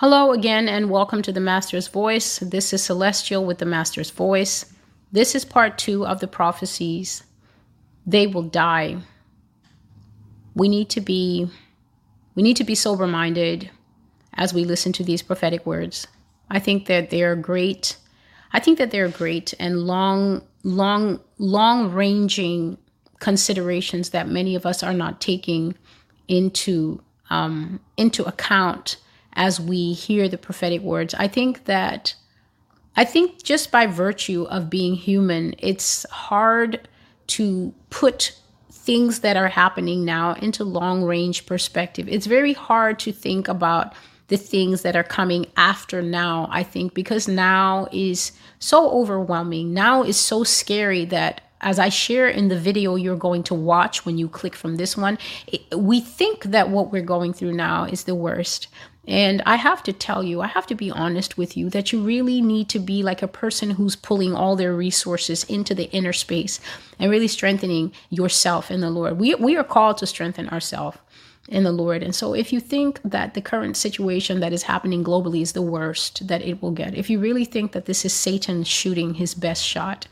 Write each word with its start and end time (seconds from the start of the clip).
Hello 0.00 0.30
again, 0.30 0.68
and 0.68 0.90
welcome 0.90 1.22
to 1.22 1.32
the 1.32 1.40
Master's 1.40 1.88
Voice. 1.88 2.38
This 2.38 2.72
is 2.72 2.84
Celestial 2.84 3.44
with 3.44 3.58
the 3.58 3.66
Master's 3.66 4.10
Voice. 4.10 4.72
This 5.10 5.34
is 5.34 5.44
part 5.44 5.76
two 5.76 6.06
of 6.06 6.20
the 6.20 6.28
prophecies. 6.28 7.24
They 8.06 8.28
will 8.28 8.44
die. 8.44 8.98
We 10.54 10.68
need 10.68 10.88
to 10.90 11.00
be 11.00 11.50
we 12.36 12.44
need 12.44 12.58
to 12.58 12.62
be 12.62 12.76
sober 12.76 13.08
minded 13.08 13.70
as 14.34 14.54
we 14.54 14.62
listen 14.62 14.92
to 14.92 15.02
these 15.02 15.20
prophetic 15.20 15.66
words. 15.66 16.06
I 16.48 16.60
think 16.60 16.86
that 16.86 17.10
they 17.10 17.24
are 17.24 17.34
great. 17.34 17.96
I 18.52 18.60
think 18.60 18.78
that 18.78 18.92
they're 18.92 19.08
great 19.08 19.52
and 19.58 19.80
long, 19.80 20.46
long, 20.62 21.18
long 21.38 21.90
ranging 21.90 22.78
considerations 23.18 24.10
that 24.10 24.28
many 24.28 24.54
of 24.54 24.64
us 24.64 24.84
are 24.84 24.94
not 24.94 25.20
taking 25.20 25.74
into 26.28 27.02
um, 27.30 27.80
into 27.96 28.22
account 28.22 28.98
as 29.38 29.60
we 29.60 29.92
hear 29.92 30.28
the 30.28 30.36
prophetic 30.36 30.82
words. 30.82 31.14
I 31.14 31.28
think 31.28 31.64
that 31.64 32.14
I 32.96 33.04
think 33.04 33.44
just 33.44 33.70
by 33.70 33.86
virtue 33.86 34.42
of 34.50 34.68
being 34.68 34.96
human, 34.96 35.54
it's 35.58 36.04
hard 36.10 36.88
to 37.28 37.72
put 37.90 38.36
things 38.72 39.20
that 39.20 39.36
are 39.36 39.48
happening 39.48 40.04
now 40.04 40.32
into 40.34 40.64
long 40.64 41.04
range 41.04 41.46
perspective. 41.46 42.08
It's 42.08 42.26
very 42.26 42.52
hard 42.52 42.98
to 43.00 43.12
think 43.12 43.46
about 43.46 43.94
the 44.26 44.36
things 44.36 44.82
that 44.82 44.96
are 44.96 45.04
coming 45.04 45.46
after 45.56 46.02
now, 46.02 46.48
I 46.50 46.64
think, 46.64 46.92
because 46.92 47.28
now 47.28 47.86
is 47.92 48.32
so 48.58 48.90
overwhelming. 48.90 49.72
Now 49.72 50.02
is 50.02 50.18
so 50.18 50.42
scary 50.42 51.04
that 51.06 51.42
as 51.60 51.78
I 51.78 51.88
share 51.88 52.28
in 52.28 52.48
the 52.48 52.58
video 52.58 52.94
you're 52.94 53.16
going 53.16 53.42
to 53.44 53.54
watch 53.54 54.04
when 54.04 54.18
you 54.18 54.28
click 54.28 54.54
from 54.54 54.76
this 54.76 54.96
one, 54.96 55.18
it, 55.46 55.62
we 55.76 56.00
think 56.00 56.44
that 56.44 56.70
what 56.70 56.92
we're 56.92 57.02
going 57.02 57.32
through 57.32 57.52
now 57.52 57.84
is 57.84 58.04
the 58.04 58.14
worst. 58.14 58.68
And 59.06 59.42
I 59.46 59.56
have 59.56 59.82
to 59.84 59.92
tell 59.92 60.22
you, 60.22 60.42
I 60.42 60.48
have 60.48 60.66
to 60.66 60.74
be 60.74 60.90
honest 60.90 61.38
with 61.38 61.56
you 61.56 61.70
that 61.70 61.92
you 61.92 62.02
really 62.02 62.42
need 62.42 62.68
to 62.68 62.78
be 62.78 63.02
like 63.02 63.22
a 63.22 63.28
person 63.28 63.70
who's 63.70 63.96
pulling 63.96 64.34
all 64.34 64.54
their 64.54 64.74
resources 64.74 65.44
into 65.44 65.74
the 65.74 65.90
inner 65.92 66.12
space 66.12 66.60
and 66.98 67.10
really 67.10 67.28
strengthening 67.28 67.92
yourself 68.10 68.70
in 68.70 68.82
the 68.82 68.90
Lord. 68.90 69.18
We, 69.18 69.34
we 69.36 69.56
are 69.56 69.64
called 69.64 69.96
to 69.98 70.06
strengthen 70.06 70.50
ourselves 70.50 70.98
in 71.48 71.64
the 71.64 71.72
Lord. 71.72 72.02
And 72.02 72.14
so 72.14 72.34
if 72.34 72.52
you 72.52 72.60
think 72.60 73.00
that 73.02 73.32
the 73.32 73.40
current 73.40 73.78
situation 73.78 74.40
that 74.40 74.52
is 74.52 74.64
happening 74.64 75.02
globally 75.02 75.40
is 75.40 75.52
the 75.52 75.62
worst 75.62 76.28
that 76.28 76.42
it 76.42 76.60
will 76.60 76.72
get, 76.72 76.94
if 76.94 77.08
you 77.08 77.18
really 77.18 77.46
think 77.46 77.72
that 77.72 77.86
this 77.86 78.04
is 78.04 78.12
Satan 78.12 78.62
shooting 78.62 79.14
his 79.14 79.34
best 79.34 79.64
shot, 79.64 80.06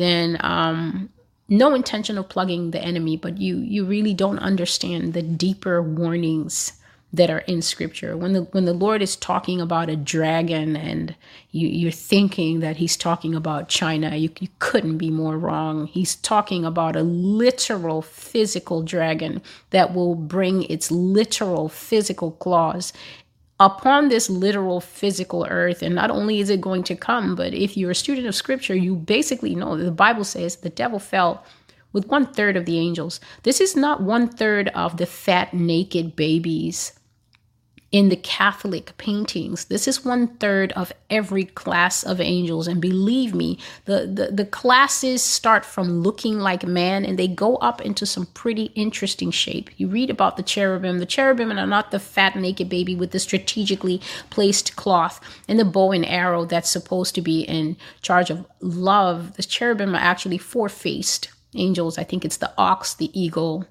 then 0.00 0.38
um, 0.40 1.10
no 1.48 1.74
intention 1.74 2.18
of 2.18 2.28
plugging 2.28 2.70
the 2.72 2.82
enemy, 2.82 3.16
but 3.16 3.38
you 3.38 3.58
you 3.58 3.84
really 3.84 4.14
don't 4.14 4.38
understand 4.38 5.14
the 5.14 5.22
deeper 5.22 5.82
warnings 5.82 6.72
that 7.12 7.30
are 7.30 7.38
in 7.40 7.62
scripture. 7.62 8.16
When 8.16 8.34
the 8.34 8.42
when 8.52 8.66
the 8.66 8.74
lord 8.74 9.00
is 9.00 9.16
talking 9.16 9.60
about 9.60 9.88
a 9.88 9.96
dragon 9.96 10.76
and 10.76 11.16
you, 11.52 11.66
you're 11.68 11.90
thinking 11.90 12.60
that 12.60 12.76
he's 12.76 12.96
talking 12.98 13.34
about 13.34 13.68
china 13.70 14.14
you, 14.16 14.30
you 14.40 14.48
couldn't 14.58 14.98
be 14.98 15.10
more 15.10 15.38
wrong. 15.38 15.86
He's 15.86 16.16
talking 16.16 16.64
about 16.66 16.96
a 16.96 17.02
literal 17.02 18.02
physical 18.02 18.82
dragon 18.82 19.40
that 19.70 19.94
will 19.94 20.14
bring 20.14 20.64
its 20.64 20.90
literal 20.90 21.68
physical 21.70 22.32
claws 22.32 22.92
upon 23.60 24.08
this 24.08 24.30
literal 24.30 24.80
physical 24.80 25.46
earth 25.50 25.82
and 25.82 25.94
not 25.94 26.10
only 26.10 26.40
is 26.40 26.50
it 26.50 26.60
going 26.60 26.82
to 26.82 26.94
come 26.94 27.34
but 27.34 27.52
if 27.52 27.76
you're 27.76 27.90
a 27.90 27.94
student 27.94 28.26
of 28.26 28.34
scripture 28.34 28.74
you 28.74 28.94
basically 28.94 29.54
know 29.54 29.76
that 29.76 29.84
the 29.84 29.90
bible 29.90 30.24
says 30.24 30.56
the 30.56 30.70
devil 30.70 30.98
fell 30.98 31.44
with 31.92 32.06
one 32.06 32.26
third 32.26 32.56
of 32.56 32.66
the 32.66 32.78
angels. 32.78 33.20
This 33.42 33.60
is 33.60 33.74
not 33.74 34.02
one 34.02 34.28
third 34.28 34.68
of 34.68 34.98
the 34.98 35.06
fat, 35.06 35.54
naked 35.54 36.16
babies 36.16 36.97
in 37.90 38.10
the 38.10 38.16
Catholic 38.16 38.96
paintings. 38.98 39.66
This 39.66 39.88
is 39.88 40.04
one 40.04 40.28
third 40.36 40.72
of 40.72 40.92
every 41.08 41.44
class 41.44 42.02
of 42.02 42.20
angels. 42.20 42.68
And 42.68 42.82
believe 42.82 43.34
me, 43.34 43.58
the, 43.86 44.06
the, 44.06 44.30
the, 44.30 44.44
classes 44.44 45.22
start 45.22 45.64
from 45.64 46.02
looking 46.02 46.38
like 46.38 46.66
man 46.66 47.06
and 47.06 47.18
they 47.18 47.28
go 47.28 47.56
up 47.56 47.80
into 47.80 48.04
some 48.04 48.26
pretty 48.26 48.64
interesting 48.74 49.30
shape. 49.30 49.70
You 49.78 49.88
read 49.88 50.10
about 50.10 50.36
the 50.36 50.42
cherubim. 50.42 50.98
The 50.98 51.06
cherubim 51.06 51.50
are 51.50 51.66
not 51.66 51.90
the 51.90 51.98
fat, 51.98 52.36
naked 52.36 52.68
baby 52.68 52.94
with 52.94 53.12
the 53.12 53.18
strategically 53.18 54.02
placed 54.28 54.76
cloth 54.76 55.20
and 55.48 55.58
the 55.58 55.64
bow 55.64 55.92
and 55.92 56.04
arrow 56.04 56.44
that's 56.44 56.68
supposed 56.68 57.14
to 57.14 57.22
be 57.22 57.40
in 57.42 57.76
charge 58.02 58.28
of 58.28 58.46
love. 58.60 59.36
The 59.36 59.42
cherubim 59.42 59.94
are 59.94 59.98
actually 59.98 60.38
four 60.38 60.68
faced 60.68 61.30
angels. 61.54 61.96
I 61.96 62.04
think 62.04 62.24
it's 62.24 62.36
the 62.36 62.52
ox, 62.58 62.92
the 62.92 63.18
eagle, 63.18 63.66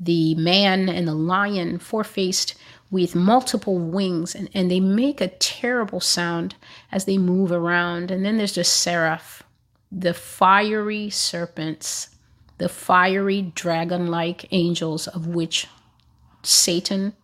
the 0.00 0.34
man, 0.36 0.88
and 0.88 1.08
the 1.08 1.14
lion, 1.14 1.78
four 1.78 2.04
faced 2.04 2.54
with 2.90 3.14
multiple 3.14 3.78
wings 3.78 4.34
and, 4.34 4.48
and 4.54 4.70
they 4.70 4.80
make 4.80 5.20
a 5.20 5.28
terrible 5.28 6.00
sound 6.00 6.54
as 6.90 7.04
they 7.04 7.18
move 7.18 7.52
around. 7.52 8.10
And 8.10 8.24
then 8.24 8.38
there's 8.38 8.54
the 8.54 8.64
seraph, 8.64 9.42
the 9.92 10.14
fiery 10.14 11.10
serpents, 11.10 12.08
the 12.58 12.68
fiery 12.68 13.42
dragon 13.54 14.06
like 14.06 14.46
angels 14.52 15.06
of 15.06 15.26
which 15.26 15.66
Satan, 16.42 17.14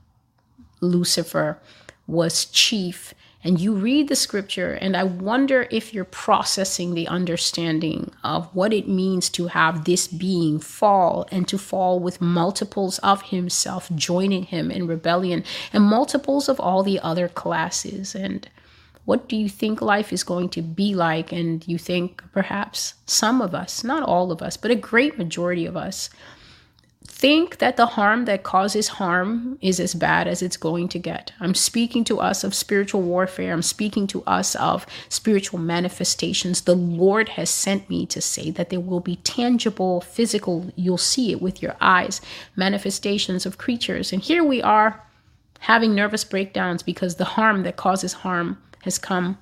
Lucifer, 0.80 1.58
was 2.06 2.44
chief 2.46 3.14
and 3.44 3.60
you 3.60 3.74
read 3.74 4.08
the 4.08 4.16
scripture, 4.16 4.72
and 4.72 4.96
I 4.96 5.04
wonder 5.04 5.68
if 5.70 5.92
you're 5.92 6.06
processing 6.06 6.94
the 6.94 7.06
understanding 7.06 8.10
of 8.24 8.46
what 8.54 8.72
it 8.72 8.88
means 8.88 9.28
to 9.30 9.48
have 9.48 9.84
this 9.84 10.08
being 10.08 10.58
fall 10.58 11.28
and 11.30 11.46
to 11.48 11.58
fall 11.58 12.00
with 12.00 12.22
multiples 12.22 12.98
of 13.00 13.20
himself 13.24 13.90
joining 13.94 14.44
him 14.44 14.70
in 14.70 14.86
rebellion 14.86 15.44
and 15.74 15.84
multiples 15.84 16.48
of 16.48 16.58
all 16.58 16.82
the 16.82 16.98
other 17.00 17.28
classes. 17.28 18.14
And 18.14 18.48
what 19.04 19.28
do 19.28 19.36
you 19.36 19.50
think 19.50 19.82
life 19.82 20.10
is 20.10 20.24
going 20.24 20.48
to 20.48 20.62
be 20.62 20.94
like? 20.94 21.30
And 21.30 21.68
you 21.68 21.76
think 21.76 22.22
perhaps 22.32 22.94
some 23.04 23.42
of 23.42 23.54
us, 23.54 23.84
not 23.84 24.02
all 24.02 24.32
of 24.32 24.40
us, 24.40 24.56
but 24.56 24.70
a 24.70 24.74
great 24.74 25.18
majority 25.18 25.66
of 25.66 25.76
us, 25.76 26.08
think 27.24 27.56
that 27.56 27.78
the 27.78 27.86
harm 27.86 28.26
that 28.26 28.42
causes 28.42 28.86
harm 28.86 29.56
is 29.62 29.80
as 29.80 29.94
bad 29.94 30.28
as 30.28 30.42
it's 30.42 30.58
going 30.58 30.86
to 30.86 30.98
get. 30.98 31.32
I'm 31.40 31.54
speaking 31.54 32.04
to 32.04 32.20
us 32.20 32.44
of 32.44 32.54
spiritual 32.54 33.00
warfare. 33.00 33.54
I'm 33.54 33.62
speaking 33.62 34.06
to 34.08 34.22
us 34.24 34.54
of 34.56 34.84
spiritual 35.08 35.58
manifestations. 35.58 36.60
The 36.60 36.74
Lord 36.74 37.30
has 37.30 37.48
sent 37.48 37.88
me 37.88 38.04
to 38.04 38.20
say 38.20 38.50
that 38.50 38.68
there 38.68 38.78
will 38.78 39.00
be 39.00 39.16
tangible, 39.16 40.02
physical, 40.02 40.70
you'll 40.76 40.98
see 40.98 41.32
it 41.32 41.40
with 41.40 41.62
your 41.62 41.76
eyes, 41.80 42.20
manifestations 42.56 43.46
of 43.46 43.56
creatures. 43.56 44.12
And 44.12 44.20
here 44.20 44.44
we 44.44 44.60
are 44.60 45.02
having 45.60 45.94
nervous 45.94 46.24
breakdowns 46.24 46.82
because 46.82 47.14
the 47.14 47.24
harm 47.24 47.62
that 47.62 47.76
causes 47.76 48.12
harm 48.12 48.58
has 48.82 48.98
come. 48.98 49.38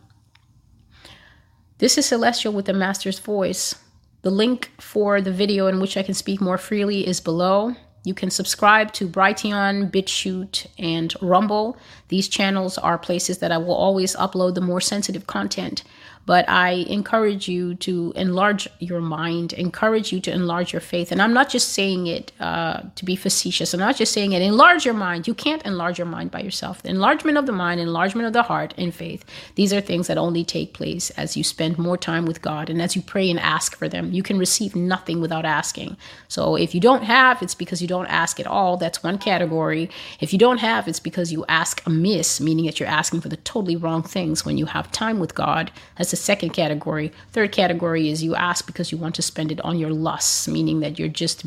This 1.79 1.99
is 1.99 2.07
Celestial 2.07 2.53
with 2.53 2.67
the 2.67 2.75
Master's 2.75 3.19
Voice. 3.19 3.75
The 4.23 4.31
link 4.31 4.71
for 4.79 5.21
the 5.21 5.33
video 5.33 5.67
in 5.67 5.81
which 5.81 5.97
I 5.97 6.05
can 6.05 6.15
speak 6.15 6.41
more 6.41 6.59
freely 6.59 7.07
is 7.07 7.21
below. 7.21 7.75
You 8.05 8.15
can 8.15 8.31
subscribe 8.31 8.93
to 8.95 9.09
Brighteon, 9.09 9.91
BitChute, 9.91 10.67
and 10.79 11.13
Rumble. 11.21 11.77
These 12.09 12.29
channels 12.29 12.79
are 12.79 12.99
places 12.99 13.39
that 13.39 13.53
I 13.53 13.59
will 13.59 13.75
always 13.75 14.17
upload 14.17 14.55
the 14.55 14.61
more 14.61 14.81
sensitive 14.81 15.27
content 15.27 15.83
but 16.25 16.49
I 16.49 16.71
encourage 16.89 17.49
you 17.49 17.75
to 17.77 18.13
enlarge 18.15 18.69
your 18.79 19.01
mind, 19.01 19.53
encourage 19.53 20.13
you 20.13 20.21
to 20.21 20.33
enlarge 20.33 20.73
your 20.73 20.81
faith. 20.81 21.11
And 21.11 21.21
I'm 21.21 21.33
not 21.33 21.49
just 21.49 21.71
saying 21.71 22.07
it 22.07 22.33
uh, 22.39 22.83
to 22.95 23.05
be 23.05 23.17
facetious. 23.17 23.75
I'm 23.75 23.81
not 23.81 23.97
just 23.97 24.13
saying 24.13 24.33
it. 24.33 24.43
Enlarge 24.43 24.85
your 24.85 24.95
mind. 24.95 25.27
You 25.27 25.35
can't 25.35 25.63
enlarge 25.65 25.99
your 25.99 26.07
mind 26.07 26.31
by 26.31 26.41
yourself. 26.41 26.83
The 26.83 26.91
enlargement 26.91 27.39
of 27.39 27.47
the 27.47 27.53
mind, 27.53 27.81
enlargement 27.81 28.27
of 28.27 28.33
the 28.33 28.45
heart, 28.45 28.73
and 28.77 28.95
faith. 28.95 29.25
These 29.57 29.73
are 29.73 29.81
things 29.81 30.07
that 30.07 30.19
only 30.19 30.45
take 30.45 30.75
place 30.75 31.11
as 31.11 31.37
you 31.37 31.43
spend 31.43 31.79
more 31.79 31.97
time 31.97 32.25
with 32.25 32.41
God 32.41 32.71
and 32.71 32.81
as 32.81 32.95
you 32.95 33.03
pray 33.03 33.29
and 33.29 33.41
ask 33.41 33.77
for 33.77 33.89
them. 33.89 34.13
You 34.13 34.23
can 34.23 34.39
receive 34.39 34.77
nothing 34.77 35.21
without 35.21 35.45
asking. 35.45 35.97
So 36.29 36.55
if 36.57 36.75
you 36.75 36.81
don't 36.81 37.03
have, 37.03 37.43
it's 37.43 37.55
because 37.57 37.83
you 37.83 37.89
don't 37.89 38.07
ask 38.07 38.39
at 38.39 38.47
all. 38.47 38.77
That's 38.77 39.03
one 39.03 39.19
category. 39.19 39.91
If 40.21 40.33
you 40.33 40.39
don't 40.39 40.59
have, 40.59 40.87
it's 40.87 41.01
because 41.01 41.33
you 41.33 41.45
ask 41.49 41.85
amiss, 41.85 42.41
meaning 42.41 42.67
that 42.67 42.79
you're 42.79 42.89
asking 42.89 43.23
for 43.23 43.29
the 43.29 43.37
totally 43.39 43.77
wrong 43.77 44.03
things 44.03 44.45
when 44.45 44.57
you 44.57 44.67
have 44.67 44.93
time 44.93 45.19
with 45.19 45.35
God. 45.35 45.73
That's 45.97 46.12
the 46.13 46.17
second 46.17 46.51
category. 46.51 47.11
Third 47.33 47.51
category 47.51 48.09
is 48.09 48.23
you 48.23 48.37
ask 48.37 48.65
because 48.67 48.93
you 48.93 48.99
want 48.99 49.17
to 49.17 49.23
spend 49.23 49.51
it 49.51 49.61
on 49.63 49.79
your 49.79 49.91
lusts, 49.91 50.47
meaning 50.47 50.79
that 50.81 50.99
you're 50.99 51.09
just 51.09 51.45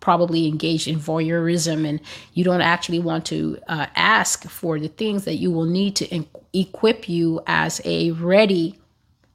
probably 0.00 0.46
engaged 0.48 0.88
in 0.88 0.98
voyeurism 0.98 1.88
and 1.88 2.00
you 2.34 2.42
don't 2.42 2.60
actually 2.60 2.98
want 2.98 3.24
to 3.26 3.58
uh, 3.68 3.86
ask 3.94 4.48
for 4.48 4.80
the 4.80 4.88
things 4.88 5.24
that 5.24 5.36
you 5.36 5.50
will 5.50 5.64
need 5.64 5.94
to 5.96 6.24
equip 6.52 7.08
you 7.08 7.40
as 7.46 7.80
a 7.84 8.10
ready 8.12 8.78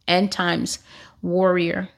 end 0.07 0.31
times 0.31 0.79
warrior. 1.21 1.89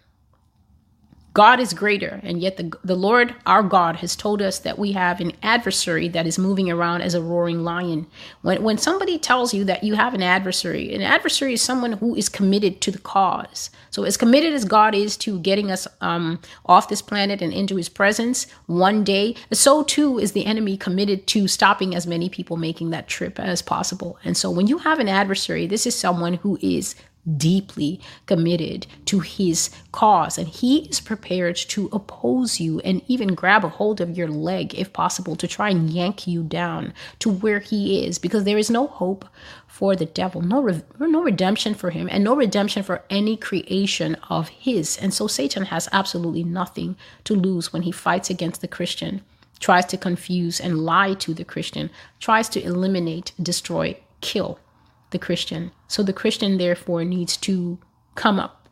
God 1.34 1.60
is 1.60 1.74
greater, 1.74 2.20
and 2.22 2.40
yet 2.40 2.58
the, 2.58 2.72
the 2.84 2.96
Lord 2.96 3.34
our 3.48 3.64
God 3.64 3.96
has 3.98 4.16
told 4.16 4.40
us 4.40 4.60
that 4.60 4.78
we 4.78 4.92
have 4.92 5.20
an 5.20 5.32
adversary 5.42 6.08
that 6.10 6.28
is 6.28 6.38
moving 6.38 6.70
around 6.70 7.02
as 7.02 7.16
a 7.16 7.22
roaring 7.24 7.64
lion. 7.64 8.06
When, 8.44 8.62
when 8.62 8.78
somebody 8.78 9.18
tells 9.18 9.52
you 9.52 9.64
that 9.64 9.84
you 9.84 9.96
have 9.96 10.14
an 10.14 10.22
adversary, 10.22 10.94
an 10.94 11.02
adversary 11.02 11.54
is 11.54 11.62
someone 11.62 11.94
who 11.94 12.14
is 12.14 12.30
committed 12.30 12.82
to 12.82 12.92
the 12.92 13.00
cause. 13.00 13.72
So, 13.90 14.04
as 14.04 14.16
committed 14.16 14.54
as 14.54 14.64
God 14.64 14.94
is 14.94 15.18
to 15.18 15.40
getting 15.40 15.72
us 15.72 15.88
um, 16.02 16.40
off 16.68 16.90
this 16.90 17.02
planet 17.02 17.42
and 17.42 17.52
into 17.52 17.78
his 17.78 17.90
presence 17.90 18.46
one 18.68 19.04
day, 19.04 19.36
so 19.52 19.82
too 19.82 20.20
is 20.20 20.34
the 20.34 20.46
enemy 20.46 20.78
committed 20.78 21.26
to 21.28 21.48
stopping 21.48 21.96
as 21.96 22.06
many 22.06 22.30
people 22.30 22.58
making 22.58 22.92
that 22.92 23.08
trip 23.08 23.40
as 23.40 23.64
possible. 23.64 24.20
And 24.24 24.38
so, 24.38 24.52
when 24.52 24.68
you 24.68 24.78
have 24.80 25.00
an 25.00 25.10
adversary, 25.10 25.66
this 25.66 25.88
is 25.88 25.96
someone 25.96 26.36
who 26.36 26.60
is 26.62 26.94
deeply 27.38 28.02
committed 28.26 28.86
to 29.06 29.22
his 29.22 29.70
cause 29.92 30.38
and 30.38 30.48
he 30.48 30.80
is 30.88 31.00
prepared 31.00 31.56
to 31.56 31.90
oppose 31.94 32.60
you 32.60 32.80
and 32.82 33.02
even 33.08 33.34
grab 33.34 33.64
a 33.64 33.70
hold 33.70 34.02
of 34.02 34.18
your 34.18 34.28
leg 34.28 34.76
if 34.76 34.92
possible 34.92 35.36
to 35.36 35.48
try 35.48 35.70
and 35.70 35.90
yank 35.90 36.28
you 36.28 36.44
down 36.44 36.94
to 37.20 37.30
where 37.30 37.60
he 37.60 38.06
is 38.06 38.20
because 38.20 38.44
there 38.44 38.58
is 38.58 38.70
no 38.70 38.88
hope 38.88 39.26
for 39.68 39.96
the 39.96 40.06
devil 40.06 40.42
no 40.42 40.62
re- 40.62 40.84
no 41.00 41.24
redemption 41.24 41.74
for 41.74 41.92
him 41.92 42.10
and 42.12 42.24
no 42.24 42.36
redemption 42.36 42.84
for 42.84 43.04
any 43.10 43.38
creation 43.38 44.16
of 44.30 44.50
his. 44.50 44.98
And 44.98 45.14
so 45.14 45.28
satan 45.28 45.66
has 45.66 45.88
absolutely 45.94 46.44
nothing 46.44 46.98
to 47.24 47.36
lose 47.36 47.72
when 47.72 47.84
he 47.84 47.92
fights 47.92 48.30
against 48.30 48.60
the 48.62 48.68
christian 48.68 49.22
tries 49.60 49.86
to 49.86 49.98
confuse 49.98 50.60
and 50.60 50.80
lie 50.80 51.14
to 51.14 51.34
the 51.34 51.46
christian 51.46 51.90
tries 52.20 52.50
to 52.50 52.62
eliminate 52.62 53.32
destroy 53.42 53.98
kill 54.20 54.60
the 55.14 55.20
Christian. 55.20 55.72
So 55.88 56.04
the 56.04 56.12
Christian, 56.12 56.58
therefore, 56.58 57.06
needs 57.06 57.38
to 57.38 57.80
come 58.16 58.40
up 58.40 58.68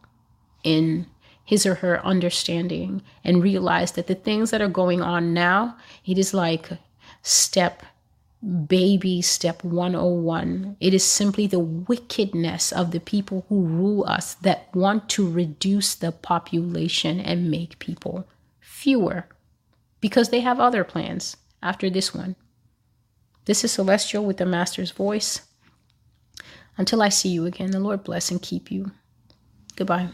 in 0.63 1.07
his 1.43 1.65
or 1.65 1.75
her 1.75 2.05
understanding 2.05 3.01
and 3.23 3.41
realize 3.41 3.93
that 3.93 4.07
the 4.07 4.15
things 4.15 4.51
that 4.51 4.61
are 4.61 4.67
going 4.67 5.01
on 5.01 5.33
now, 5.33 5.77
it 6.05 6.17
is 6.17 6.33
like 6.33 6.69
step 7.21 7.83
baby 8.67 9.21
step 9.21 9.63
101. 9.63 10.75
It 10.79 10.93
is 10.93 11.03
simply 11.03 11.45
the 11.45 11.59
wickedness 11.59 12.71
of 12.71 12.91
the 12.91 12.99
people 12.99 13.45
who 13.49 13.61
rule 13.61 14.03
us 14.07 14.33
that 14.35 14.73
want 14.73 15.09
to 15.09 15.29
reduce 15.29 15.93
the 15.93 16.11
population 16.11 17.19
and 17.19 17.51
make 17.51 17.79
people 17.79 18.27
fewer 18.59 19.27
because 19.99 20.29
they 20.29 20.39
have 20.39 20.59
other 20.59 20.83
plans 20.83 21.37
after 21.61 21.89
this 21.89 22.15
one. 22.15 22.35
This 23.45 23.63
is 23.63 23.71
Celestial 23.71 24.25
with 24.25 24.37
the 24.37 24.45
Master's 24.45 24.91
Voice. 24.91 25.41
Until 26.81 27.03
I 27.03 27.09
see 27.09 27.29
you 27.29 27.45
again, 27.45 27.69
the 27.69 27.79
Lord 27.79 28.03
bless 28.03 28.31
and 28.31 28.41
keep 28.41 28.71
you. 28.71 28.91
Goodbye. 29.75 30.09